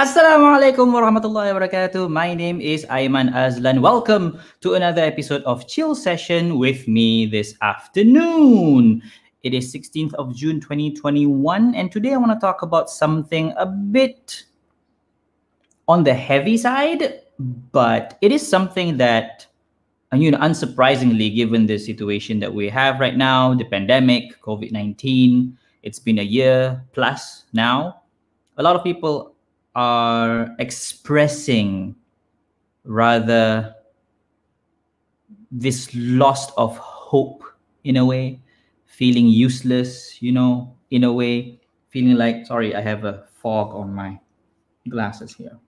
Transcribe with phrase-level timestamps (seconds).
[0.00, 2.08] Assalamualaikum warahmatullahi wabarakatuh.
[2.08, 3.84] My name is Aiman Azlan.
[3.84, 9.04] Welcome to another episode of Chill Session with me this afternoon.
[9.44, 13.68] It is 16th of June 2021 and today I want to talk about something a
[13.68, 14.48] bit
[15.84, 17.20] on the heavy side,
[17.68, 19.44] but it is something that
[20.08, 25.52] uh, you know unsurprisingly given the situation that we have right now, the pandemic, COVID-19,
[25.84, 28.00] it's been a year plus now.
[28.56, 29.36] A lot of people
[29.74, 31.94] are expressing
[32.84, 33.74] rather
[35.50, 37.44] this loss of hope
[37.84, 38.40] in a way,
[38.86, 43.94] feeling useless, you know, in a way, feeling like, sorry, I have a fog on
[43.94, 44.18] my
[44.88, 45.58] glasses here,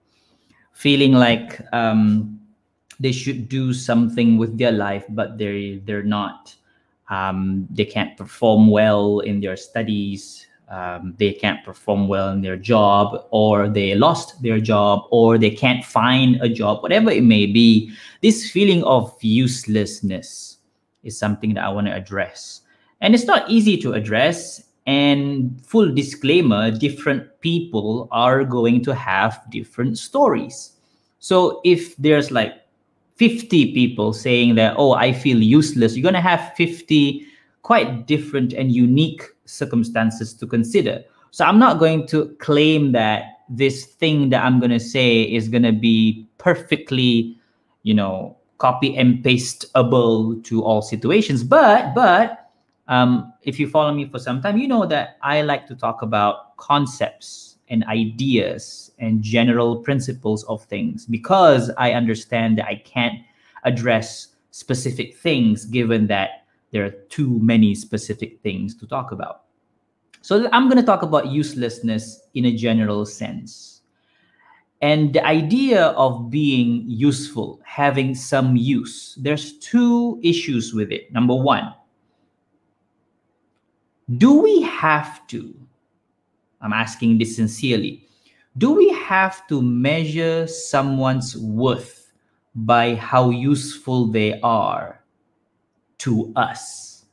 [0.73, 2.39] feeling like um,
[2.99, 6.55] they should do something with their life, but they they're not.
[7.09, 12.57] Um, they can't perform well in their studies um, they can't perform well in their
[12.57, 17.45] job or they lost their job or they can't find a job whatever it may
[17.45, 20.57] be this feeling of uselessness
[21.03, 22.61] is something that i want to address.
[23.01, 29.41] And it's not easy to address and full disclaimer different people are going to have
[29.49, 30.71] different stories.
[31.19, 32.53] So if there's like
[33.15, 37.25] 50 people saying that oh i feel useless you're going to have 50
[37.61, 41.03] quite different and unique circumstances to consider.
[41.31, 45.49] So I'm not going to claim that this thing that I'm going to say is
[45.49, 47.37] going to be perfectly,
[47.83, 51.43] you know, copy and pasteable to all situations.
[51.43, 52.51] But but
[52.87, 56.01] um, if you follow me for some time, you know that I like to talk
[56.01, 63.19] about concepts and ideas and general principles of things because I understand that I can't
[63.63, 66.42] address specific things given that
[66.73, 69.43] there are too many specific things to talk about.
[70.21, 73.81] So I'm going to talk about uselessness in a general sense.
[74.81, 81.13] And the idea of being useful, having some use, there's two issues with it.
[81.13, 81.73] Number one,
[84.17, 85.55] do we have to,
[86.59, 88.07] I'm asking this sincerely,
[88.57, 92.11] do we have to measure someone's worth
[92.55, 95.02] by how useful they are
[96.03, 97.05] to us?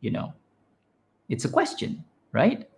[0.00, 0.34] You know,
[1.28, 2.68] it's a question, right?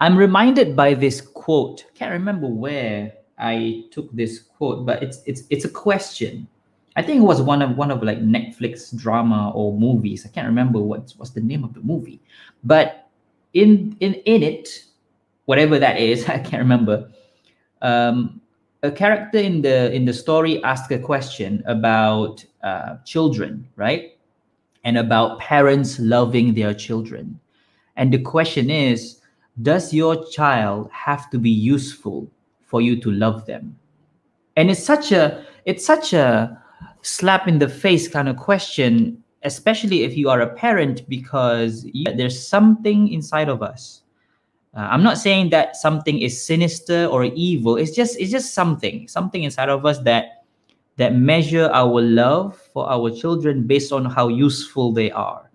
[0.00, 1.84] I'm reminded by this quote.
[1.94, 6.48] Can't remember where I took this quote, but it's it's it's a question.
[6.96, 10.26] I think it was one of one of like Netflix drama or movies.
[10.26, 12.20] I can't remember what's what's the name of the movie,
[12.62, 13.08] but
[13.54, 14.84] in in in it,
[15.46, 17.08] whatever that is, I can't remember.
[17.82, 18.40] Um,
[18.82, 24.13] a character in the in the story asked a question about uh, children, right?
[24.84, 27.40] And about parents loving their children.
[27.96, 29.20] And the question is
[29.62, 32.30] Does your child have to be useful
[32.66, 33.76] for you to love them?
[34.56, 36.60] And it's such a it's such a
[37.02, 42.12] slap in the face kind of question, especially if you are a parent, because yeah,
[42.14, 44.02] there's something inside of us.
[44.76, 47.76] Uh, I'm not saying that something is sinister or evil.
[47.76, 50.43] It's just it's just something, something inside of us that
[50.96, 55.50] that measure our love for our children based on how useful they are.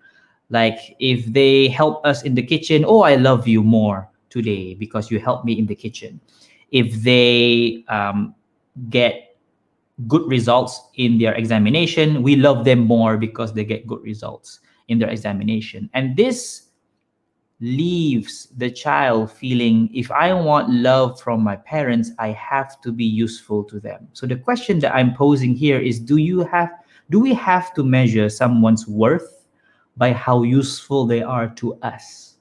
[0.49, 5.11] Like if they help us in the kitchen, oh, I love you more today because
[5.11, 6.19] you helped me in the kitchen.
[6.71, 8.35] If they um,
[8.89, 9.37] get
[10.07, 14.99] good results in their examination, we love them more because they get good results in
[14.99, 15.89] their examination.
[15.93, 16.68] And this
[17.61, 23.03] leaves the child feeling if I want love from my parents, I have to be
[23.03, 24.07] useful to them.
[24.13, 26.69] So the question that I'm posing here is do you have
[27.09, 29.47] do we have to measure someone's worth
[29.97, 32.35] by how useful they are to us?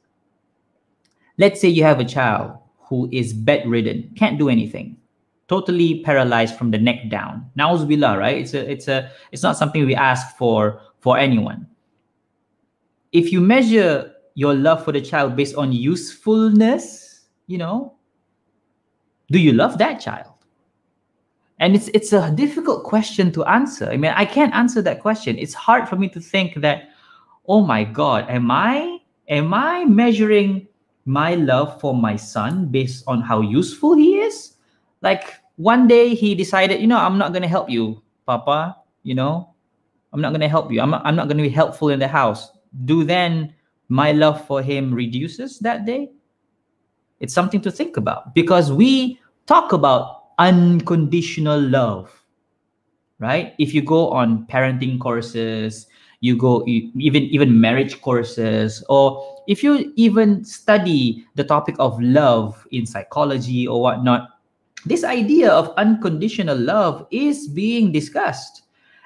[1.38, 4.96] Let's say you have a child who is bedridden, can't do anything,
[5.48, 7.50] totally paralyzed from the neck down.
[7.58, 8.36] Nauzubillah, right?
[8.36, 11.66] It's a it's a it's not something we ask for for anyone.
[13.10, 17.92] If you measure your love for the child based on usefulness, you know,
[19.32, 20.30] do you love that child?
[21.58, 23.90] And it's it's a difficult question to answer.
[23.90, 25.36] I mean, I can't answer that question.
[25.36, 26.90] It's hard for me to think that,
[27.48, 30.68] oh my God, am I am I measuring
[31.04, 34.54] my love for my son based on how useful he is?
[35.02, 38.76] Like one day he decided, you know, I'm not gonna help you, Papa.
[39.02, 39.50] You know,
[40.12, 40.80] I'm not gonna help you.
[40.80, 42.52] I'm not, I'm not gonna be helpful in the house.
[42.84, 43.57] Do then
[43.88, 46.10] my love for him reduces that day?
[47.20, 52.12] It's something to think about because we talk about unconditional love,
[53.18, 53.54] right?
[53.58, 55.86] If you go on parenting courses,
[56.20, 62.66] you go even even marriage courses or if you even study the topic of love
[62.72, 64.38] in psychology or whatnot
[64.86, 68.62] this idea of unconditional love is being discussed.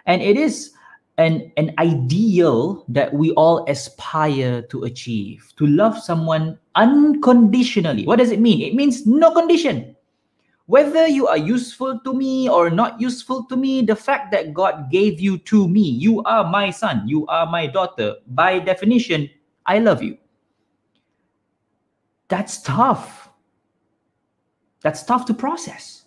[0.06, 0.72] And it is
[1.19, 8.06] an, an ideal that we all aspire to achieve to love someone unconditionally.
[8.06, 8.62] What does it mean?
[8.62, 9.94] It means no condition.
[10.67, 14.91] Whether you are useful to me or not useful to me, the fact that God
[14.91, 19.29] gave you to me, you are my son, you are my daughter, by definition,
[19.67, 20.17] I love you.
[22.29, 23.29] That's tough.
[24.81, 26.05] That's tough to process.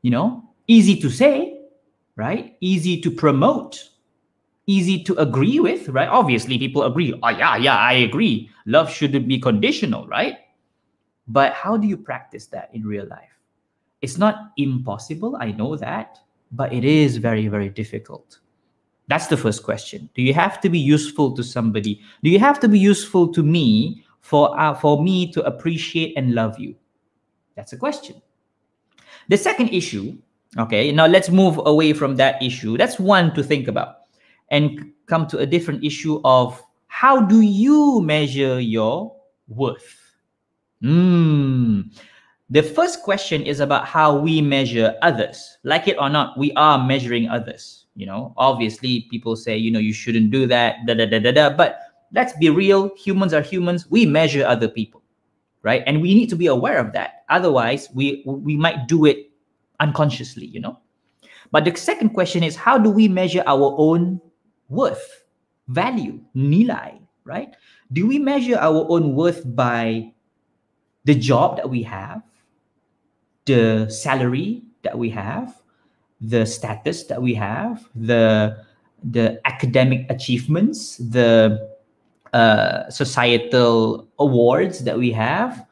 [0.00, 1.60] You know, easy to say,
[2.16, 2.56] right?
[2.60, 3.90] Easy to promote
[4.66, 6.08] easy to agree with, right?
[6.08, 7.18] Obviously, people agree.
[7.22, 8.50] Oh, yeah, yeah, I agree.
[8.66, 10.36] Love shouldn't be conditional, right?
[11.26, 13.38] But how do you practice that in real life?
[14.00, 16.18] It's not impossible, I know that,
[16.50, 18.40] but it is very, very difficult.
[19.08, 20.08] That's the first question.
[20.14, 22.00] Do you have to be useful to somebody?
[22.22, 26.34] Do you have to be useful to me for, uh, for me to appreciate and
[26.34, 26.74] love you?
[27.56, 28.22] That's a question.
[29.28, 30.16] The second issue,
[30.58, 32.76] okay, now let's move away from that issue.
[32.76, 34.01] That's one to think about
[34.52, 39.16] and come to a different issue of how do you measure your
[39.48, 39.98] worth?
[40.82, 41.90] Mm.
[42.50, 45.56] The first question is about how we measure others.
[45.64, 47.86] Like it or not, we are measuring others.
[47.96, 51.32] You know, obviously, people say, you know, you shouldn't do that, da da da da
[51.32, 51.50] da.
[51.50, 51.80] But
[52.12, 53.90] let's be real humans are humans.
[53.90, 55.02] We measure other people,
[55.62, 55.82] right?
[55.86, 57.24] And we need to be aware of that.
[57.28, 59.30] Otherwise, we we might do it
[59.80, 60.78] unconsciously, you know.
[61.52, 64.20] But the second question is how do we measure our own
[64.72, 65.24] worth,
[65.68, 67.54] value, nilai, right?
[67.92, 70.12] Do we measure our own worth by
[71.04, 72.22] the job that we have,
[73.44, 75.60] the salary that we have,
[76.20, 78.56] the status that we have, the
[79.04, 81.68] the academic achievements, the
[82.32, 85.66] uh, societal awards that we have?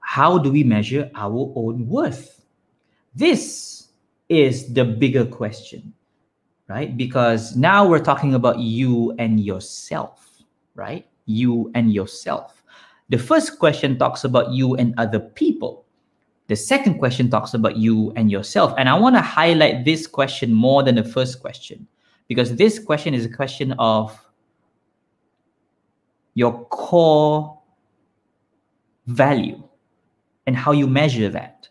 [0.00, 2.40] How do we measure our own worth?
[3.12, 3.88] This
[4.28, 5.92] is the bigger question
[6.68, 6.96] right?
[6.96, 10.42] Because now we're talking about you and yourself,
[10.74, 11.06] right?
[11.26, 12.62] You and yourself.
[13.08, 15.84] The first question talks about you and other people.
[16.48, 18.74] The second question talks about you and yourself.
[18.78, 21.86] And I want to highlight this question more than the first question
[22.28, 24.18] because this question is a question of
[26.34, 27.58] your core
[29.06, 29.62] value
[30.46, 31.68] and how you measure that.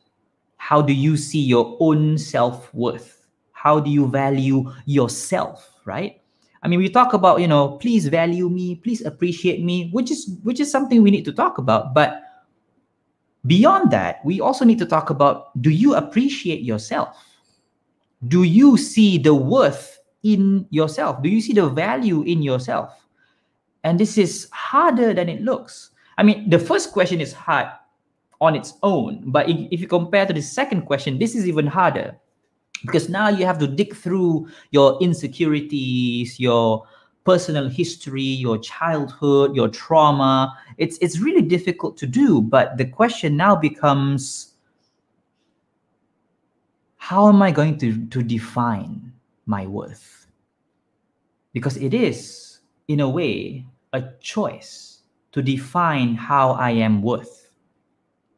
[0.58, 3.25] How do you see your own self worth?
[3.66, 6.22] How do you value yourself right?
[6.62, 10.38] I mean we talk about you know please value me please appreciate me which is
[10.44, 11.94] which is something we need to talk about.
[11.94, 12.22] But
[13.46, 17.18] beyond that we also need to talk about do you appreciate yourself?
[18.28, 21.22] Do you see the worth in yourself?
[21.22, 22.94] Do you see the value in yourself?
[23.84, 25.90] And this is harder than it looks.
[26.18, 27.68] I mean the first question is hard
[28.42, 32.20] on its own but if, you compare to the second question this is even harder
[32.86, 36.86] because now you have to dig through your insecurities your
[37.24, 40.56] personal history your childhood your trauma.
[40.78, 44.54] It's it's really difficult to do but the question now becomes
[46.98, 49.14] how am i going to to define
[49.46, 50.28] my worth?
[51.54, 57.50] Because it is in a way a choice to define how i am worth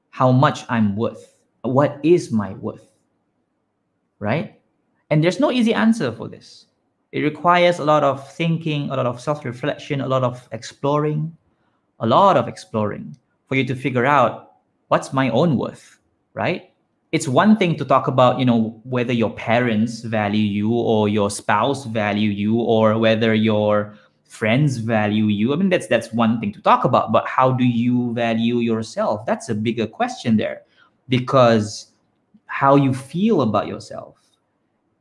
[0.09, 2.96] how much i'm worth what is my worth
[4.19, 4.59] right?
[5.09, 6.65] And there's no easy answer for this.
[7.11, 11.35] It requires a lot of thinking, a lot of self reflection, a lot of exploring,
[11.99, 14.57] a lot of exploring for you to figure out
[14.89, 15.99] what's my own worth,
[16.33, 16.71] right?
[17.13, 21.31] It's one thing to talk about, you know, whether your parents value you or your
[21.31, 25.53] spouse value you or whether your friends value you.
[25.53, 29.25] I mean, that's that's one thing to talk about, but how do you value yourself?
[29.25, 30.63] That's a bigger question there
[31.07, 31.93] because
[32.57, 34.15] how you feel about yourself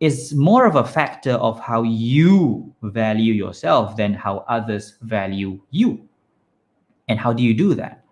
[0.00, 6.06] is more of a factor of how you value yourself than how others value you.
[7.08, 8.04] And how do you do that?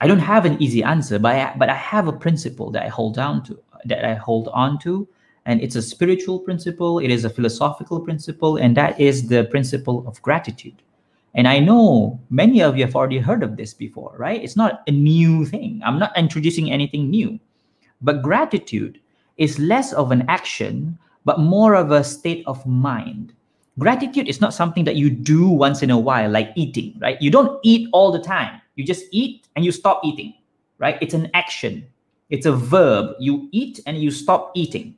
[0.00, 2.88] I don't have an easy answer, but I, but I have a principle that I
[2.88, 5.06] hold down to, that I hold on to,
[5.44, 6.98] and it's a spiritual principle.
[6.98, 10.80] It is a philosophical principle, and that is the principle of gratitude.
[11.34, 14.42] And I know many of you have already heard of this before, right?
[14.42, 15.82] It's not a new thing.
[15.84, 17.38] I'm not introducing anything new.
[18.02, 19.00] But gratitude
[19.36, 23.32] is less of an action, but more of a state of mind.
[23.78, 27.20] Gratitude is not something that you do once in a while, like eating, right?
[27.20, 28.60] You don't eat all the time.
[28.74, 30.34] You just eat and you stop eating,
[30.78, 30.96] right?
[31.00, 31.86] It's an action,
[32.30, 33.16] it's a verb.
[33.18, 34.96] You eat and you stop eating.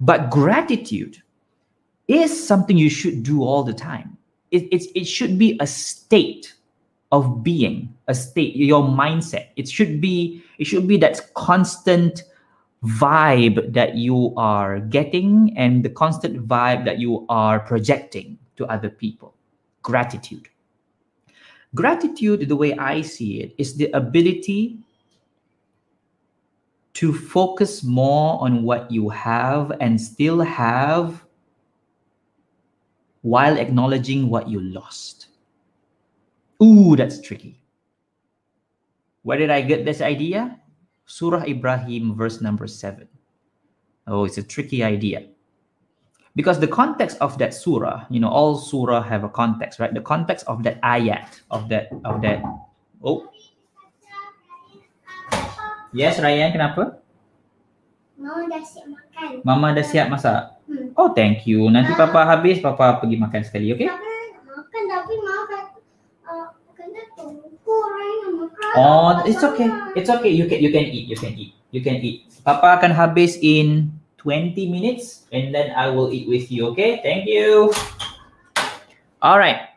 [0.00, 1.22] But gratitude
[2.08, 4.18] is something you should do all the time.
[4.50, 6.54] It, it, it should be a state
[7.12, 9.48] of being, a state, your mindset.
[9.56, 12.24] It should be, it should be that constant
[12.82, 18.88] vibe that you are getting and the constant vibe that you are projecting to other
[18.88, 19.34] people.
[19.82, 20.48] Gratitude.
[21.74, 24.78] Gratitude, the way I see it, is the ability
[26.94, 31.24] to focus more on what you have and still have
[33.22, 35.28] while acknowledging what you lost.
[36.62, 37.58] Ooh, that's tricky.
[39.22, 40.58] Where did I get this idea?
[41.06, 43.08] Surah Ibrahim, verse number seven.
[44.06, 45.26] Oh, it's a tricky idea.
[46.34, 49.92] Because the context of that surah, you know, all surah have a context, right?
[49.92, 52.40] The context of that ayat, of that, of that.
[53.04, 53.28] Oh.
[55.92, 57.02] Yes, Ryan, kenapa?
[58.16, 59.30] Mama dah siap makan.
[59.44, 60.56] Mama dah siap masak?
[60.64, 60.96] Hmm.
[60.96, 61.68] Oh, thank you.
[61.68, 63.92] Nanti papa habis, papa pergi makan sekali, okay?
[63.92, 65.78] Papa nak makan tapi mama kata
[66.32, 68.31] uh, kena tunggu Ryan nak makan.
[68.74, 69.68] Oh, it's okay.
[69.94, 70.30] It's okay.
[70.30, 71.06] You can you can eat.
[71.08, 71.52] You can eat.
[71.70, 72.32] You can eat.
[72.42, 77.02] Papa akan habis in 20 minutes and then I will eat with you, okay?
[77.02, 77.74] Thank you.
[79.22, 79.70] All right.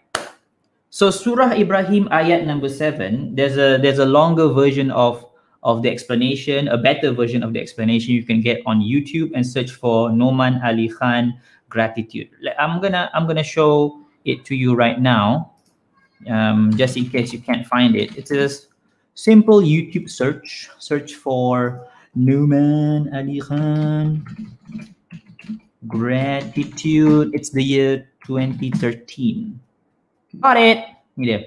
[0.89, 5.25] So Surah Ibrahim ayat number 7, there's a there's a longer version of
[5.65, 9.41] of the explanation, a better version of the explanation you can get on YouTube and
[9.41, 11.33] search for Nouman Ali Khan
[11.67, 12.29] gratitude.
[12.57, 15.54] I'm gonna I'm gonna show it to you right now,
[16.29, 18.15] um, just in case you can't find it.
[18.17, 18.49] It's a
[19.13, 20.69] simple YouTube search.
[20.79, 24.25] Search for Nouman Ali Khan.
[25.87, 27.31] Gratitude.
[27.33, 29.59] It's the year 2013.
[30.39, 30.85] Got it.
[31.17, 31.41] Yeah.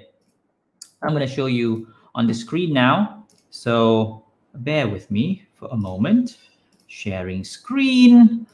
[1.02, 3.26] I'm going to show you on the screen now.
[3.50, 6.38] So bear with me for a moment.
[6.86, 8.46] Sharing screen.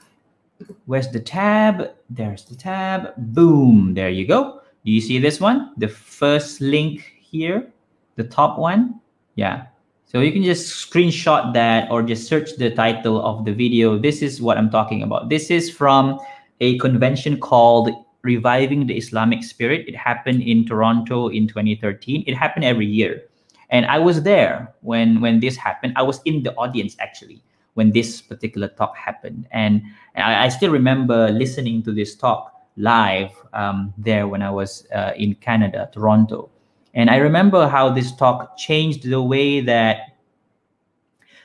[0.87, 1.91] Where's the tab?
[2.11, 3.15] There's the tab.
[3.17, 3.95] Boom.
[3.95, 4.61] There you go.
[4.85, 5.73] Do you see this one?
[5.79, 7.73] The first link here,
[8.17, 9.01] the top one.
[9.35, 9.67] Yeah.
[10.05, 13.99] So you can just screenshot that or just search the title of the video.
[13.99, 15.31] This is what I'm talking about.
[15.31, 16.21] This is from
[16.61, 17.91] a convention called
[18.23, 19.89] Reviving the Islamic Spirit.
[19.89, 22.25] It happened in Toronto in 2013.
[22.27, 23.23] It happened every year.
[23.71, 25.95] And I was there when when this happened.
[25.97, 29.49] I was in the audience actually when this particular talk happened.
[29.51, 29.83] And
[30.15, 35.13] I, I still remember listening to this talk live um, there when I was uh,
[35.17, 36.51] in Canada, Toronto.
[36.95, 40.17] And I remember how this talk changed the way that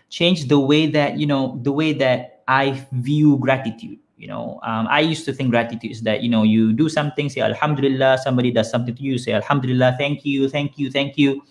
[0.09, 3.99] changed the way that you know the way that I view gratitude.
[4.17, 7.29] You know, um, I used to think gratitude is that you know you do something,
[7.29, 8.19] say Alhamdulillah.
[8.23, 11.43] Somebody does something to you, say Alhamdulillah, thank you, thank you, thank you.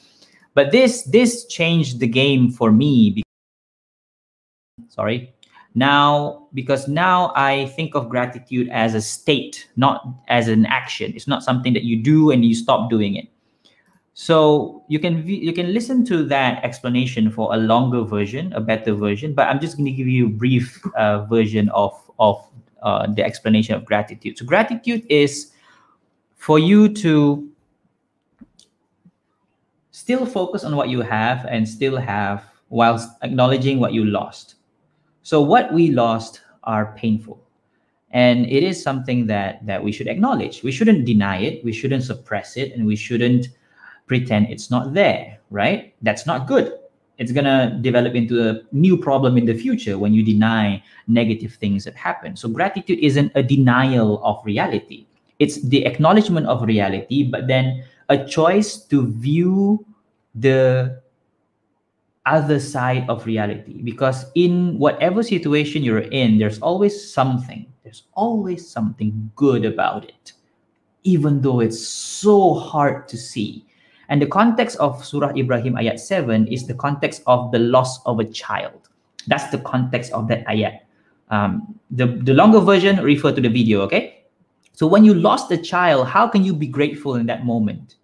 [0.55, 3.11] But this this changed the game for me.
[3.11, 5.35] Because, sorry.
[5.75, 11.13] Now, because now I think of gratitude as a state, not as an action.
[11.15, 13.29] It's not something that you do and you stop doing it.
[14.15, 18.93] So you can you can listen to that explanation for a longer version, a better
[18.93, 19.33] version.
[19.33, 22.45] But I'm just going to give you a brief uh, version of of
[22.83, 24.37] uh, the explanation of gratitude.
[24.39, 25.53] So gratitude is
[26.35, 27.49] for you to
[29.93, 34.58] still focus on what you have and still have whilst acknowledging what you lost.
[35.29, 37.39] So what we lost are painful.
[38.13, 40.63] And it is something that that we should acknowledge.
[40.63, 43.53] We shouldn't deny it, we shouldn't suppress it, and we shouldn't
[44.07, 45.93] pretend it's not there, right?
[46.01, 46.73] That's not good.
[47.19, 51.85] It's gonna develop into a new problem in the future when you deny negative things
[51.85, 52.33] that happen.
[52.35, 55.05] So gratitude isn't a denial of reality.
[55.39, 59.85] It's the acknowledgement of reality, but then a choice to view
[60.35, 61.03] the
[62.27, 63.83] other side of reality.
[63.83, 67.67] Because in whatever situation you're in there's always something.
[67.85, 70.33] There's always something good about it
[71.09, 73.65] even though it's so hard to see.
[74.09, 78.21] And the context of surah ibrahim ayat 7 is the context of the loss of
[78.21, 78.89] a child.
[79.27, 80.81] That's the context of that ayat.
[81.31, 84.25] Um, the, the longer version refer to the video okay?
[84.73, 87.97] So when you lost a child how can you be grateful in that moment?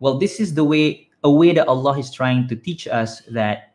[0.00, 3.74] Well this is the way a way that Allah is trying to teach us that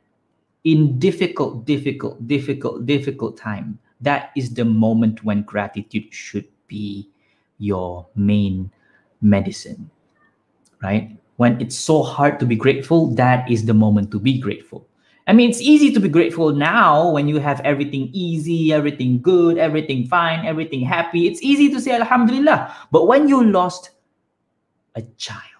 [0.64, 7.08] in difficult, difficult, difficult, difficult time, that is the moment when gratitude should be
[7.60, 8.72] your main
[9.22, 9.90] medicine,
[10.82, 11.16] right?
[11.38, 14.88] When it's so hard to be grateful, that is the moment to be grateful.
[15.28, 19.58] I mean, it's easy to be grateful now when you have everything easy, everything good,
[19.58, 21.28] everything fine, everything happy.
[21.28, 22.76] It's easy to say Alhamdulillah.
[22.92, 23.90] But when you lost
[24.96, 25.55] a child,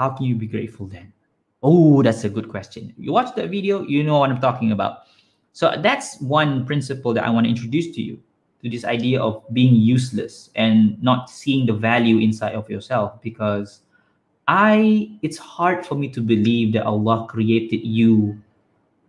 [0.00, 1.12] how can you be grateful then?
[1.62, 2.94] Oh, that's a good question.
[2.96, 5.00] You watch that video, you know what I'm talking about.
[5.52, 8.18] So that's one principle that I want to introduce to you
[8.62, 13.80] to this idea of being useless and not seeing the value inside of yourself because
[14.48, 18.40] I it's hard for me to believe that Allah created you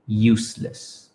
[0.08, 1.12] useless.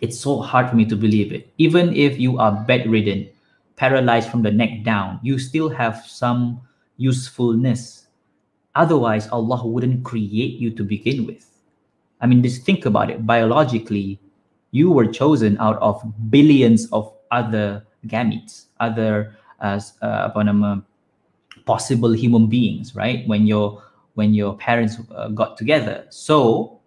[0.00, 1.50] It's so hard for me to believe it.
[1.58, 3.28] Even if you are bedridden,
[3.74, 6.60] paralyzed from the neck down, you still have some
[6.96, 7.97] usefulness.
[8.78, 11.50] Otherwise, Allah wouldn't create you to begin with.
[12.20, 13.26] I mean, just think about it.
[13.26, 14.20] Biologically,
[14.70, 15.98] you were chosen out of
[16.30, 20.84] billions of other gametes, other uh, uh, apa
[21.66, 23.26] possible human beings, right?
[23.26, 23.82] When your
[24.14, 26.06] when your parents uh, got together.
[26.10, 26.78] So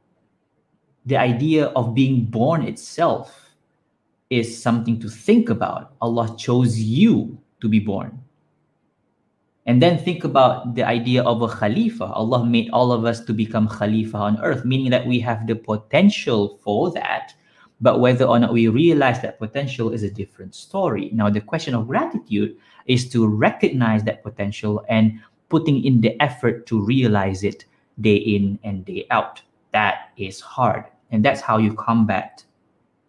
[1.06, 3.52] the idea of being born itself
[4.30, 5.92] is something to think about.
[6.00, 8.20] Allah chose you to be born.
[9.66, 12.06] And then think about the idea of a Khalifa.
[12.06, 15.56] Allah made all of us to become Khalifa on earth, meaning that we have the
[15.56, 17.34] potential for that.
[17.80, 21.10] But whether or not we realize that potential is a different story.
[21.14, 26.66] Now, the question of gratitude is to recognize that potential and putting in the effort
[26.68, 27.66] to realize it
[28.00, 29.42] day in and day out.
[29.74, 30.86] That is hard.
[31.12, 32.44] And that's how you combat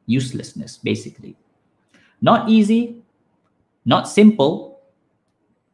[0.07, 1.37] uselessness, basically.
[2.21, 2.97] Not easy,
[3.85, 4.72] not simple,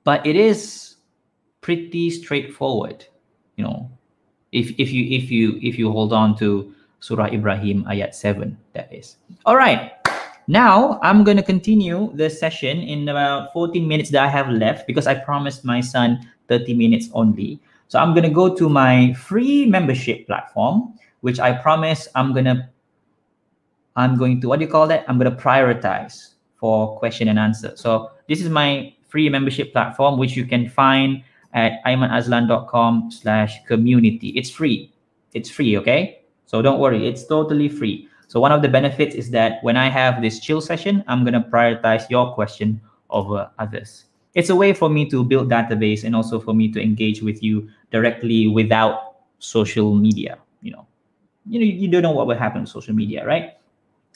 [0.09, 0.97] but it is
[1.61, 3.05] pretty straightforward.
[3.61, 3.93] You know,
[4.57, 6.73] if if you if you if you hold on to
[7.05, 9.21] Surah Ibrahim ayat 7, that is.
[9.45, 9.93] All right.
[10.49, 14.89] Now I'm going to continue the session in about 14 minutes that I have left
[14.89, 17.61] because I promised my son 30 minutes only.
[17.93, 22.73] So I'm going to go to my free membership platform which I promise I'm gonna
[23.93, 25.05] I'm going to what do you call that?
[25.05, 27.77] I'm gonna prioritize for question and answer.
[27.77, 31.23] So this is my free membership platform, which you can find
[31.55, 34.29] at aimanazlan.com slash community.
[34.37, 34.93] It's free.
[35.33, 36.21] It's free, okay?
[36.47, 38.09] So don't worry, it's totally free.
[38.29, 41.45] So one of the benefits is that when I have this chill session, I'm gonna
[41.51, 44.05] prioritize your question over others.
[44.35, 47.43] It's a way for me to build database and also for me to engage with
[47.43, 50.87] you directly without social media, you know
[51.49, 53.57] you know you don't know what will happen on social media right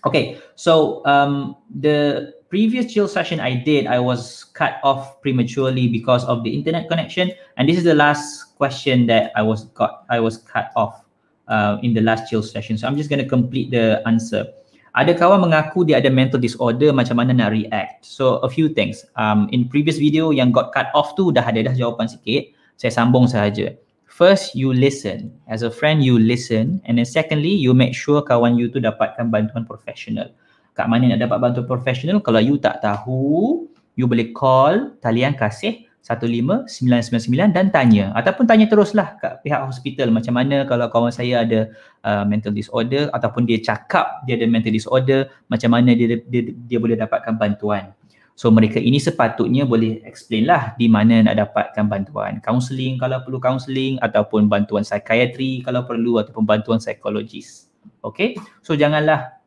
[0.04, 6.20] okay so um the previous chill session i did i was cut off prematurely because
[6.28, 7.32] of the internet connection.
[7.56, 11.00] And this is the last question that i was got i was cut off
[11.48, 12.76] uh, in the last chill session.
[12.76, 14.44] So i'm just going to complete the answer.
[14.92, 18.04] Ada kawan mengaku dia ada mental disorder macam mana nak react?
[18.04, 19.08] So a few things.
[19.16, 22.52] Um in previous video yang got cut off tu dah ada dah jawapan sikit.
[22.76, 23.72] Saya sambung sahaja.
[24.04, 25.32] First you listen.
[25.48, 26.84] As a friend you listen.
[26.84, 30.28] And then secondly you make sure kawan you tu dapatkan bantuan profesional
[30.72, 35.84] kat mana nak dapat bantuan profesional kalau you tak tahu you boleh call talian kasih
[36.02, 38.10] 15999 dan tanya.
[38.18, 41.70] Ataupun tanya teruslah kat pihak hospital macam mana kalau kawan saya ada
[42.02, 46.78] uh, mental disorder ataupun dia cakap dia ada mental disorder macam mana dia dia, dia
[46.82, 47.94] boleh dapatkan bantuan.
[48.34, 52.42] So mereka ini sepatutnya boleh explain lah di mana nak dapatkan bantuan.
[52.42, 57.70] Counselling kalau perlu counselling ataupun bantuan psikiatri kalau perlu ataupun bantuan psikologis.
[58.02, 58.34] Okay,
[58.66, 59.41] so janganlah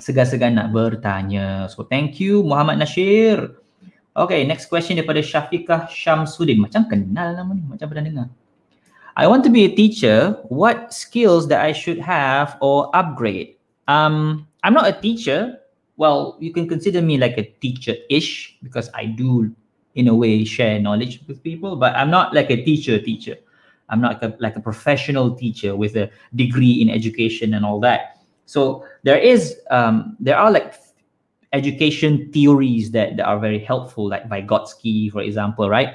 [0.00, 1.68] segan-segan nak bertanya.
[1.68, 3.56] So thank you Muhammad Nashir.
[4.16, 6.58] Okay, next question daripada Syafiqah Syamsuddin.
[6.58, 8.28] Macam kenal nama ni, macam pernah dengar.
[9.14, 10.34] I want to be a teacher.
[10.50, 13.60] What skills that I should have or upgrade?
[13.86, 15.60] Um, I'm not a teacher,
[16.00, 19.52] well, you can consider me like a teacher-ish because I do,
[19.94, 23.36] in a way, share knowledge with people, but I'm not like a teacher teacher.
[23.90, 27.80] I'm not like a, like a professional teacher with a degree in education and all
[27.80, 28.19] that.
[28.50, 30.74] So there is, um, there are like
[31.52, 35.94] education theories that, that are very helpful, like Vygotsky, for example, right?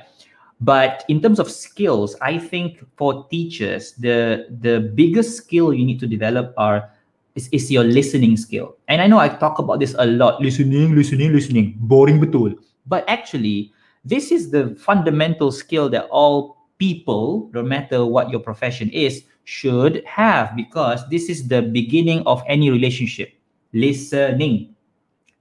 [0.62, 6.00] But in terms of skills, I think for teachers, the the biggest skill you need
[6.00, 6.88] to develop are
[7.36, 8.80] is, is your listening skill.
[8.88, 11.76] And I know I talk about this a lot listening, listening, listening.
[11.76, 12.56] Boring betul.
[12.88, 13.76] But actually,
[14.08, 20.04] this is the fundamental skill that all people, no matter what your profession is, should
[20.06, 23.32] have because this is the beginning of any relationship.
[23.74, 24.74] Listening.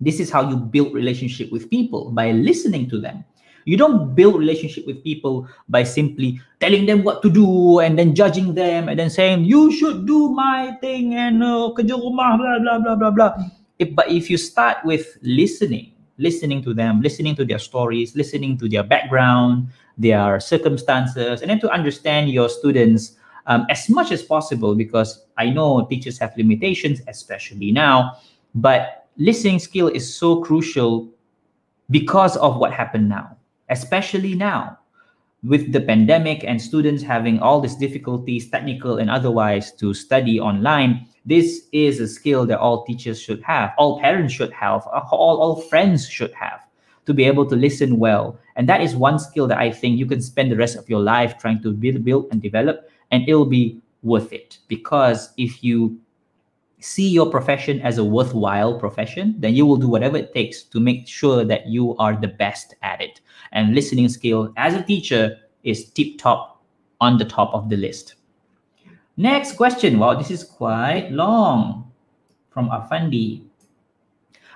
[0.01, 3.25] This is how you build relationship with people by listening to them.
[3.65, 8.15] You don't build relationship with people by simply telling them what to do and then
[8.15, 12.61] judging them and then saying you should do my thing and uh, kerja rumah blah
[12.61, 13.33] blah blah blah blah.
[13.81, 18.61] If, but if you start with listening, listening to them, listening to their stories, listening
[18.61, 24.23] to their background, their circumstances, and then to understand your students um, as much as
[24.23, 28.19] possible because I know teachers have limitations, especially now.
[28.55, 31.09] But listening skill is so crucial
[31.91, 33.37] because of what happened now
[33.69, 34.79] especially now
[35.43, 41.07] with the pandemic and students having all these difficulties, technical and otherwise, to study online,
[41.27, 45.61] this is a skill that all teachers should have, all parents should have, all, all
[45.61, 46.61] friends should have
[47.05, 48.39] to be able to listen well.
[48.57, 51.01] And that is one skill that I think you can spend the rest of your
[51.01, 54.59] life trying to build, build and develop, and it'll be worth it.
[54.67, 55.97] Because if you
[56.81, 60.81] see your profession as a worthwhile profession, then you will do whatever it takes to
[60.81, 63.21] make sure that you are the best at it.
[63.53, 66.61] And listening skill as a teacher is tip top
[67.01, 68.17] on the top of the list.
[69.17, 70.01] Next question.
[70.01, 71.93] Wow, this is quite long
[72.51, 73.44] from Afandi.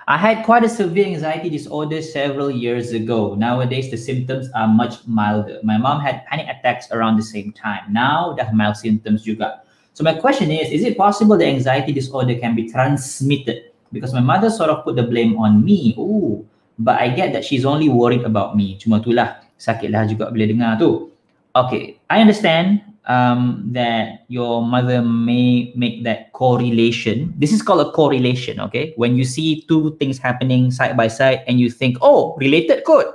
[0.09, 3.37] I had quite a severe anxiety disorder several years ago.
[3.37, 5.61] Nowadays, the symptoms are much milder.
[5.61, 7.93] My mom had panic attacks around the same time.
[7.93, 9.61] Now, the mild symptoms juga.
[9.93, 13.69] So my question is, is it possible the anxiety disorder can be transmitted?
[13.93, 15.93] Because my mother sort of put the blame on me.
[15.93, 16.41] Oh,
[16.81, 18.81] but I get that she's only worried about me.
[18.81, 21.13] Cuma itulah, sakitlah juga bila dengar tu.
[21.53, 27.33] Okay, I understand um, that your mother may make that correlation.
[27.37, 28.93] This is called a correlation, okay?
[28.97, 33.07] When you see two things happening side by side and you think, oh, related code.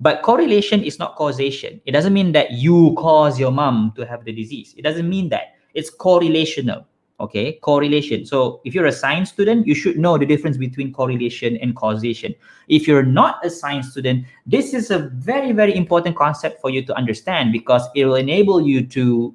[0.00, 1.80] But correlation is not causation.
[1.86, 4.74] It doesn't mean that you cause your mom to have the disease.
[4.76, 5.54] It doesn't mean that.
[5.72, 6.84] It's correlational
[7.20, 8.26] okay correlation.
[8.26, 12.34] So if you're a science student you should know the difference between correlation and causation.
[12.68, 16.84] If you're not a science student this is a very very important concept for you
[16.86, 19.34] to understand because it will enable you to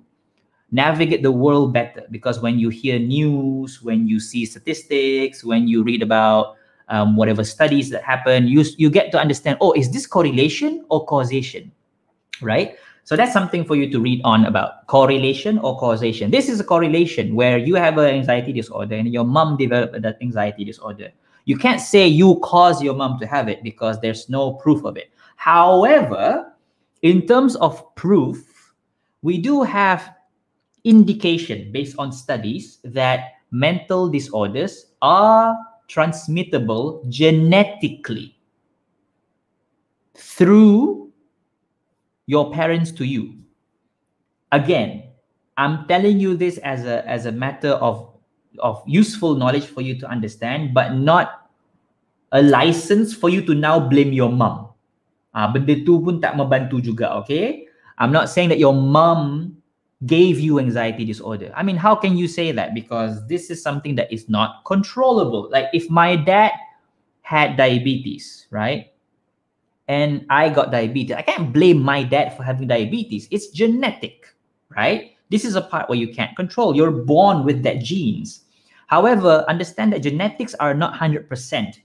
[0.71, 2.03] navigate the world better.
[2.11, 6.55] Because when you hear news when you see statistics when you read about
[6.89, 11.05] um, whatever studies that happen you you get to understand oh is this correlation or
[11.05, 11.71] causation?
[12.41, 12.77] Right
[13.09, 16.29] so that's something for you to read on about correlation or causation.
[16.29, 20.19] This is a correlation where you have an anxiety disorder and your mom developed that
[20.21, 21.09] anxiety disorder.
[21.45, 24.95] You can't say you caused your mom to have it because there's no proof of
[24.95, 25.09] it.
[25.37, 26.53] However,
[27.01, 28.75] in terms of proof,
[29.23, 30.13] we do have
[30.83, 38.37] indication based on studies that mental disorders are transmittable genetically
[40.13, 40.98] through
[42.29, 43.33] your parents to you.
[44.53, 45.09] Again,
[45.57, 48.05] I'm telling you this as a as a matter of
[48.61, 51.49] of useful knowledge for you to understand, but not
[52.29, 54.69] a license for you to now blame your mom.
[55.33, 57.65] Ah, benda tu pun tak membantu juga, okay?
[57.97, 59.57] I'm not saying that your mom
[60.05, 61.49] gave you anxiety disorder.
[61.57, 62.77] I mean, how can you say that?
[62.77, 65.49] Because this is something that is not controllable.
[65.49, 66.53] Like if my dad
[67.25, 68.88] had diabetes, right?
[69.89, 71.15] And I got diabetes.
[71.17, 73.27] I can't blame my dad for having diabetes.
[73.31, 74.27] It's genetic,
[74.77, 75.17] right?
[75.31, 76.75] This is a part where you can't control.
[76.75, 78.45] You're born with that genes.
[78.85, 81.25] However, understand that genetics are not 100%,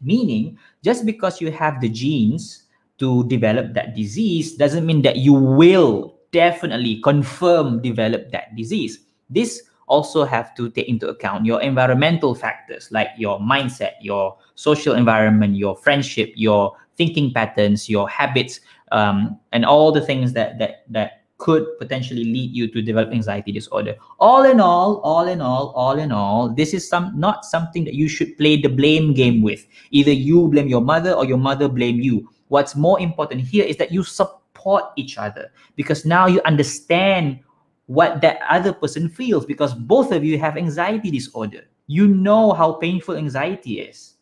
[0.03, 2.65] meaning just because you have the genes
[2.99, 9.01] to develop that disease doesn't mean that you will definitely confirm develop that disease.
[9.31, 14.95] This also have to take into account your environmental factors like your mindset, your social
[14.95, 18.61] environment, your friendship, your thinking patterns, your habits,
[18.93, 23.53] um, and all the things that that that could potentially lead you to develop anxiety
[23.53, 23.97] disorder.
[24.19, 27.95] All in all, all in all, all in all, this is some not something that
[27.95, 29.67] you should play the blame game with.
[29.91, 32.31] Either you blame your mother or your mother blame you.
[32.49, 37.41] What's more important here is that you support each other because now you understand
[37.87, 41.69] what that other person feels because both of you have anxiety disorder.
[41.87, 44.14] You know how painful anxiety is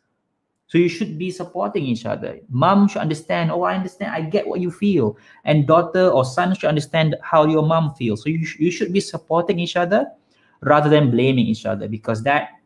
[0.72, 2.40] so you should be supporting each other.
[2.48, 5.18] Mom should understand, oh, I understand, I get what you feel.
[5.44, 8.22] And daughter or son should understand how your mom feels.
[8.22, 10.06] So you, sh- you should be supporting each other
[10.62, 12.56] rather than blaming each other because that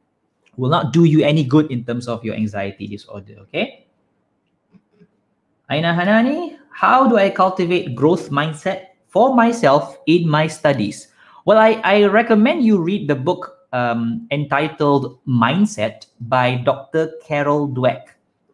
[0.56, 3.38] will not do you any good in terms of your anxiety disorder.
[3.40, 3.88] Okay.
[5.68, 11.08] Aina Hanani, how do I cultivate growth mindset for myself in my studies?
[11.44, 17.12] Well, I, I recommend you read the book um, entitled Mindset by Dr.
[17.24, 18.08] Carol Dweck.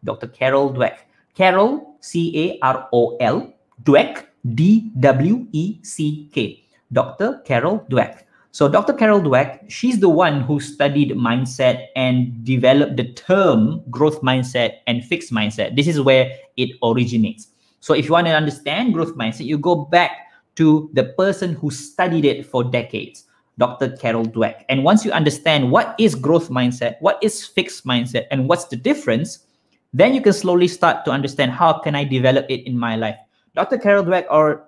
[0.04, 0.28] Dr.
[0.28, 0.98] Carol Dweck.
[1.34, 3.52] Carol, C A R O L,
[3.84, 6.64] Dweck, D W E C K.
[6.92, 7.40] Dr.
[7.44, 8.24] Carol Dweck.
[8.54, 8.92] So, Dr.
[8.92, 15.02] Carol Dweck, she's the one who studied mindset and developed the term growth mindset and
[15.02, 15.74] fixed mindset.
[15.74, 17.48] This is where it originates.
[17.80, 20.10] So, if you want to understand growth mindset, you go back
[20.56, 23.24] to the person who studied it for decades.
[23.62, 23.94] Dr.
[23.94, 24.66] Carol Dweck.
[24.68, 28.74] And once you understand what is growth mindset, what is fixed mindset, and what's the
[28.74, 29.46] difference,
[29.94, 33.14] then you can slowly start to understand how can I develop it in my life.
[33.54, 33.78] Dr.
[33.78, 34.66] Carol Dweck, or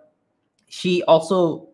[0.68, 1.66] she also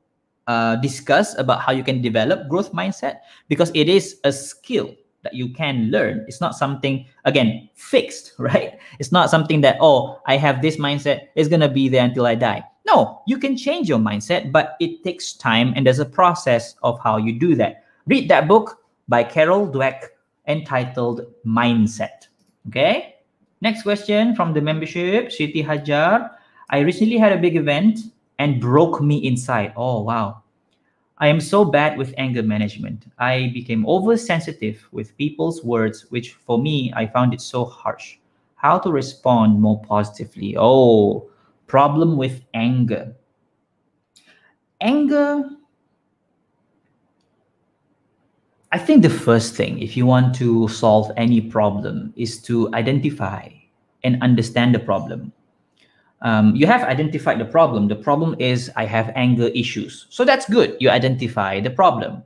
[0.47, 3.21] uh, discuss about how you can develop growth mindset
[3.53, 6.25] because it is a skill that you can learn.
[6.27, 8.81] It's not something again fixed, right?
[8.99, 11.29] It's not something that oh I have this mindset.
[11.37, 12.65] It's gonna be there until I die.
[12.93, 16.99] No, you can change your mindset, but it takes time and there's a process of
[16.99, 17.85] how you do that.
[18.07, 20.07] Read that book by Carol Dweck
[20.49, 22.27] entitled Mindset.
[22.69, 23.17] Okay.
[23.61, 26.31] Next question from the membership, Siti Hajar.
[26.71, 28.01] I recently had a big event
[28.39, 29.73] and broke me inside.
[29.77, 30.43] Oh, wow.
[31.19, 33.05] I am so bad with anger management.
[33.19, 38.17] I became oversensitive with people's words, which for me, I found it so harsh.
[38.57, 40.57] How to respond more positively?
[40.59, 41.29] Oh,
[41.71, 43.15] problem with anger.
[44.81, 45.45] Anger,
[48.73, 53.49] I think the first thing, if you want to solve any problem, is to identify
[54.03, 55.33] and understand the problem
[56.23, 57.89] um, you have identified the problem.
[57.89, 60.07] The problem is I have anger issues.
[60.11, 60.77] So that's good.
[60.79, 62.23] You identify the problem.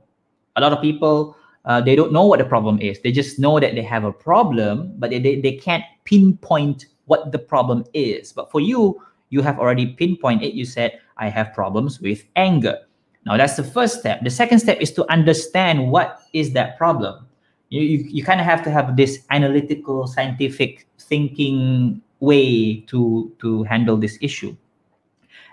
[0.57, 2.99] A lot of people, uh, they don't know what the problem is.
[3.01, 7.31] They just know that they have a problem, but they, they, they can't pinpoint what
[7.31, 8.33] the problem is.
[8.33, 10.53] But for you, you have already pinpointed.
[10.53, 12.77] You said, I have problems with anger.
[13.25, 14.23] Now that's the first step.
[14.23, 17.27] The second step is to understand what is that problem.
[17.69, 23.63] You, you, you kind of have to have this analytical, scientific thinking way to to
[23.63, 24.55] handle this issue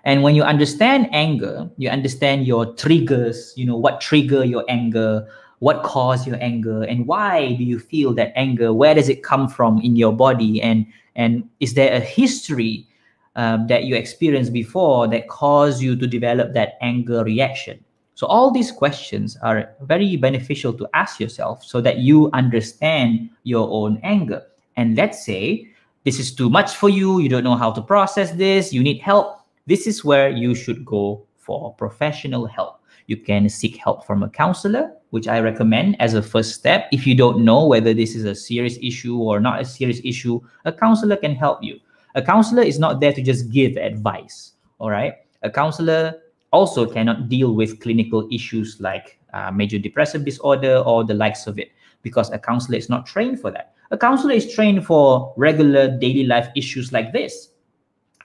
[0.04, 5.26] and when you understand anger you understand your triggers you know what trigger your anger
[5.58, 9.48] what caused your anger and why do you feel that anger where does it come
[9.48, 12.86] from in your body and and is there a history
[13.36, 17.82] um, that you experienced before that caused you to develop that anger reaction
[18.14, 23.68] so all these questions are very beneficial to ask yourself so that you understand your
[23.70, 24.42] own anger
[24.76, 25.68] and let's say
[26.04, 29.00] this is too much for you, you don't know how to process this, you need
[29.00, 32.80] help, this is where you should go for professional help.
[33.06, 36.88] You can seek help from a counselor, which I recommend as a first step.
[36.92, 40.40] If you don't know whether this is a serious issue or not a serious issue,
[40.64, 41.78] a counselor can help you.
[42.14, 45.14] A counselor is not there to just give advice, all right?
[45.42, 46.14] A counselor
[46.52, 51.58] also cannot deal with clinical issues like uh, major depressive disorder or the likes of
[51.58, 51.72] it
[52.02, 53.74] because a counselor is not trained for that.
[53.90, 57.48] A counselor is trained for regular daily life issues like this.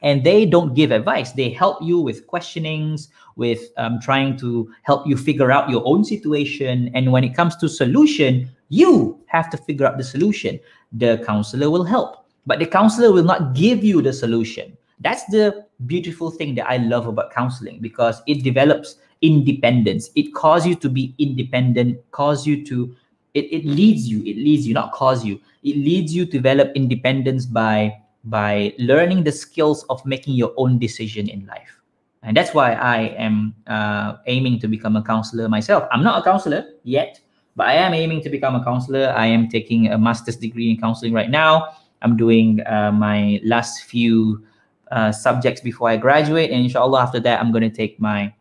[0.03, 1.31] And they don't give advice.
[1.31, 6.03] They help you with questionings, with um, trying to help you figure out your own
[6.03, 6.91] situation.
[6.93, 10.59] And when it comes to solution, you have to figure out the solution.
[10.91, 14.75] The counselor will help, but the counselor will not give you the solution.
[15.01, 20.09] That's the beautiful thing that I love about counseling because it develops independence.
[20.15, 22.95] It causes you to be independent, cause you to
[23.33, 25.39] it, it leads you it leads you not cause you.
[25.61, 30.79] It leads you to develop independence by by learning the skills of making your own
[30.79, 31.81] decision in life.
[32.23, 35.87] And that's why i am uh, aiming to become a counselor myself.
[35.91, 37.19] I'm not a counselor yet
[37.55, 39.13] but i am aiming to become a counselor.
[39.17, 43.83] I am taking a master's degree in counseling right now i'm doing uh, my last
[43.83, 44.43] few
[44.91, 48.33] uh, subjects before i graduate and inshallah after that i'm going to take my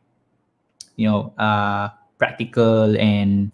[0.97, 1.89] you know uh,
[2.19, 3.53] practical and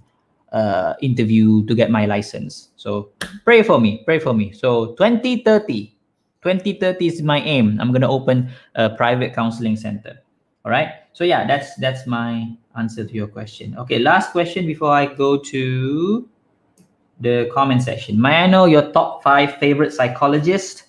[0.52, 2.68] uh, interview to get my license.
[2.76, 3.10] So
[3.44, 4.52] pray for me, pray for me.
[4.52, 5.96] So 2030,
[6.42, 7.78] 2030 is my aim.
[7.80, 10.18] I'm gonna open a private counseling center.
[10.64, 10.92] All right.
[11.12, 13.76] So yeah, that's that's my answer to your question.
[13.78, 16.28] Okay, last question before I go to
[17.22, 18.20] the comment section.
[18.20, 20.82] May I know your top five favorite psychologists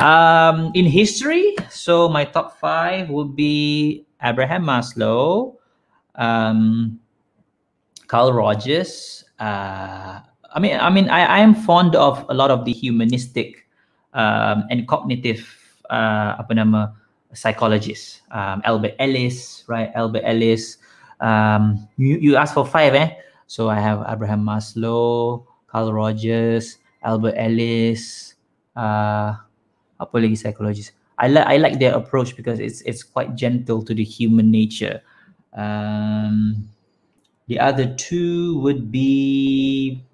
[0.00, 1.54] um, in history?
[1.70, 5.56] So my top five would be Abraham Maslow,
[6.16, 6.98] um,
[8.08, 9.24] Carl Rogers.
[9.38, 13.68] Uh, I mean, I mean, I, I am fond of a lot of the humanistic
[14.14, 15.46] um, and cognitive
[15.90, 16.96] uh, apa nama
[17.32, 18.22] psychologists.
[18.32, 19.92] Um, Albert Ellis, right?
[19.94, 20.78] Albert Ellis.
[21.20, 23.12] Um, you you asked for five, eh?
[23.48, 28.34] So I have Abraham Maslow, Carl Rogers, Albert Ellis.
[28.74, 29.36] Uh,
[30.00, 30.96] apa lagi psychologist?
[31.18, 35.02] I like I like their approach because it's it's quite gentle to the human nature.
[35.52, 36.68] Um,
[37.48, 40.04] the other two would be,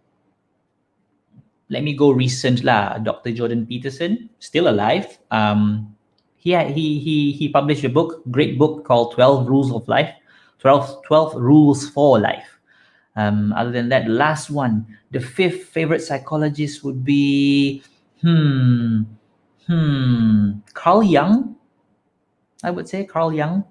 [1.69, 2.99] let me go recent lah.
[2.99, 3.33] Dr.
[3.33, 5.19] Jordan Peterson, still alive.
[5.31, 5.95] Um,
[6.37, 10.15] he, he, he, he published a book, great book called 12 Rules of Life,
[10.61, 12.61] 12, 12 Rules for Life.
[13.17, 17.83] Um, other than that, last one, the fifth favorite psychologist would be,
[18.21, 19.03] hmm,
[19.67, 21.55] hmm, Carl Jung.
[22.65, 23.65] I would say Carl Jung.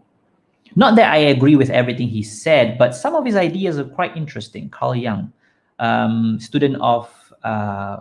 [0.76, 4.16] Not that I agree with everything he said, but some of his ideas are quite
[4.16, 4.70] interesting.
[4.70, 5.34] Carl Jung,
[5.80, 7.12] um, student of
[7.44, 8.00] uh,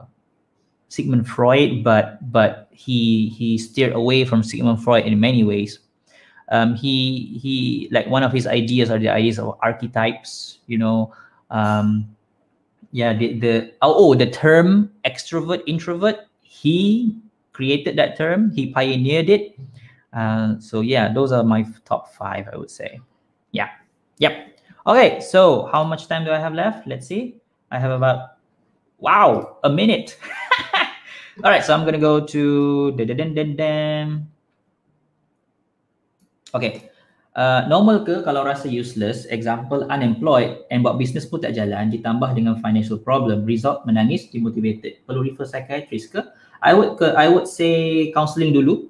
[0.89, 5.81] Sigmund Freud, but but he he steered away from Sigmund Freud in many ways.
[6.49, 10.59] Um, he he like one of his ideas are the ideas of archetypes.
[10.69, 11.13] You know,
[11.51, 12.15] um,
[12.93, 16.29] yeah, the the oh, oh the term extrovert introvert.
[16.43, 17.17] He
[17.53, 18.53] created that term.
[18.53, 19.59] He pioneered it.
[20.13, 23.01] Uh, so yeah, those are my top five, I would say.
[23.51, 23.69] Yeah.
[24.19, 24.59] Yep.
[24.87, 25.21] Okay.
[25.21, 26.87] So how much time do I have left?
[26.87, 27.41] Let's see.
[27.71, 28.37] I have about,
[28.99, 30.19] wow, a minute.
[31.45, 31.65] All right.
[31.65, 32.93] So I'm to go to,
[36.55, 36.91] okay.
[37.33, 42.29] Uh, normal ke kalau rasa useless, example unemployed and buat business pun tak jalan ditambah
[42.37, 45.01] dengan financial problem, result menangis, demotivated.
[45.09, 46.21] Perlu refer psychiatrist ke?
[46.61, 48.85] I would ke, I would say counselling dulu.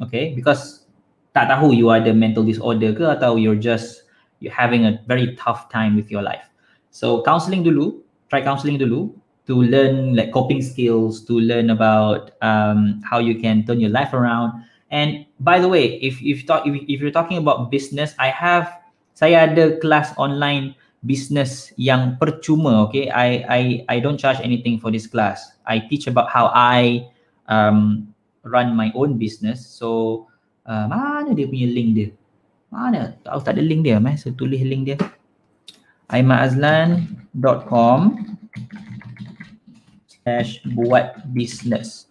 [0.00, 0.88] Okay, because
[1.36, 4.08] tak tahu you ada mental disorder ke atau you're just
[4.40, 6.48] you having a very tough time with your life.
[6.88, 8.00] So counselling dulu,
[8.32, 9.12] try counselling dulu
[9.44, 14.16] to learn like coping skills, to learn about um, how you can turn your life
[14.16, 14.64] around
[14.94, 18.70] And by the way, if if talk if, if you're talking about business, I have
[19.18, 22.86] saya ada kelas online business yang percuma.
[22.86, 25.58] Okay, I I I don't charge anything for this class.
[25.66, 27.10] I teach about how I
[27.50, 28.06] um,
[28.46, 29.66] run my own business.
[29.66, 30.30] So
[30.62, 32.14] uh, mana dia punya link dia?
[32.70, 33.18] Mana?
[33.26, 33.98] Tahu tak ada link dia?
[33.98, 34.98] Mas, saya tulis link dia.
[36.14, 38.00] aimaazlan.com
[40.06, 42.06] slash buat business.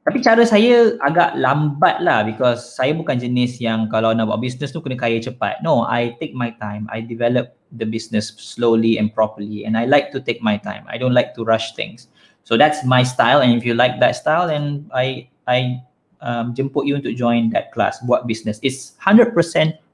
[0.00, 4.72] Tapi cara saya agak lambat lah because saya bukan jenis yang kalau nak buat business
[4.72, 5.60] tu kena kaya cepat.
[5.60, 6.88] No, I take my time.
[6.88, 10.88] I develop the business slowly and properly and I like to take my time.
[10.88, 12.08] I don't like to rush things.
[12.48, 15.84] So that's my style and if you like that style then I I
[16.24, 18.56] um, jemput you untuk join that class buat business.
[18.64, 19.36] It's 100%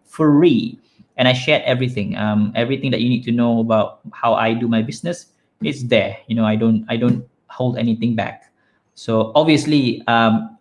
[0.07, 0.79] free
[1.19, 2.15] and I share everything.
[2.15, 5.35] Um, everything that you need to know about how I do my business
[5.67, 6.15] is there.
[6.31, 8.46] You know, I don't I don't hold anything back.
[8.97, 10.57] So obviously, um,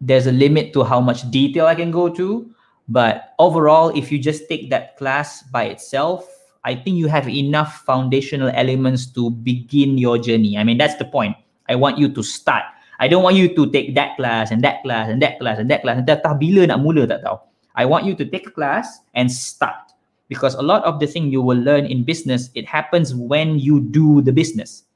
[0.00, 2.48] there's a limit to how much detail I can go to.
[2.88, 6.26] But overall, if you just take that class by itself,
[6.64, 10.56] I think you have enough foundational elements to begin your journey.
[10.56, 11.36] I mean, that's the point.
[11.68, 12.62] I want you to start.
[13.00, 15.68] I don't want you to take that class and that class and that class and
[15.70, 15.98] that class.
[15.98, 17.38] And tak bila nak mula tak tahu.
[17.74, 19.90] I want you to take a class and start.
[20.30, 23.82] Because a lot of the thing you will learn in business, it happens when you
[23.82, 24.86] do the business.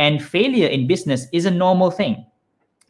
[0.00, 2.24] And failure in business is a normal thing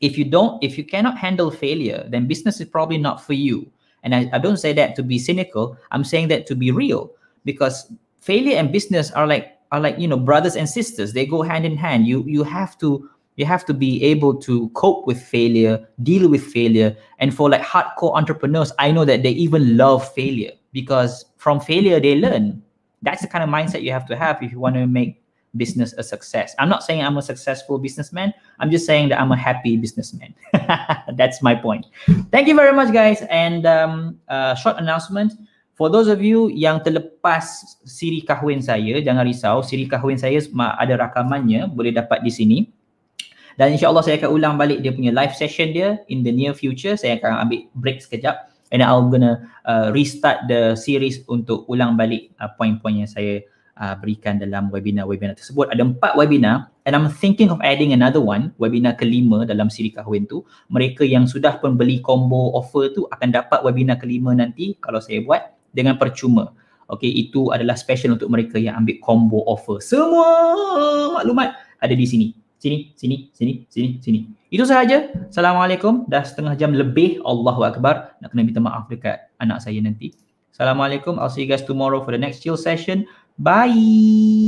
[0.01, 3.71] if you don't if you cannot handle failure then business is probably not for you.
[4.03, 5.77] And I, I don't say that to be cynical.
[5.91, 7.13] I'm saying that to be real.
[7.45, 11.13] Because failure and business are like are like you know brothers and sisters.
[11.13, 12.07] They go hand in hand.
[12.07, 16.45] You you have to you have to be able to cope with failure deal with
[16.45, 16.97] failure.
[17.19, 20.53] And for like hardcore entrepreneurs i know that they even love failure.
[20.73, 22.63] Because from failure they learn.
[23.03, 25.20] That's the kind of mindset you have to have if you want to make
[25.57, 26.55] business a success.
[26.59, 28.33] I'm not saying I'm a successful businessman.
[28.59, 30.35] I'm just saying that I'm a happy businessman.
[31.19, 31.87] That's my point.
[32.31, 33.23] Thank you very much, guys.
[33.31, 35.33] And um, uh, short announcement
[35.81, 39.65] for those of you yang terlepas siri kahwin saya, jangan risau.
[39.65, 40.37] Siri kahwin saya
[40.77, 42.59] ada rakamannya, boleh dapat di sini.
[43.57, 47.01] Dan insyaAllah saya akan ulang balik dia punya live session dia in the near future.
[47.01, 48.53] Saya akan ambil break sekejap.
[48.71, 53.43] And I'm gonna uh, restart the series untuk ulang balik uh, poin-poin yang saya
[53.81, 55.73] uh, berikan dalam webinar-webinar tersebut.
[55.73, 60.29] Ada empat webinar and I'm thinking of adding another one, webinar kelima dalam siri kahwin
[60.29, 60.45] tu.
[60.69, 65.25] Mereka yang sudah pun beli combo offer tu akan dapat webinar kelima nanti kalau saya
[65.25, 66.53] buat dengan percuma.
[66.91, 69.79] Okay, itu adalah special untuk mereka yang ambil combo offer.
[69.79, 70.29] Semua
[71.19, 72.35] maklumat ada di sini.
[72.61, 74.21] Sini, sini, sini, sini, sini.
[74.53, 75.09] Itu sahaja.
[75.33, 76.11] Assalamualaikum.
[76.11, 77.23] Dah setengah jam lebih.
[77.25, 78.19] Allahu Akbar.
[78.21, 80.13] Nak kena minta maaf dekat anak saya nanti.
[80.53, 81.17] Assalamualaikum.
[81.17, 83.09] I'll see you guys tomorrow for the next chill session.
[83.41, 84.41] Bye.